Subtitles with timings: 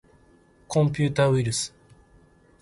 [0.67, 1.75] コンピューターウイルス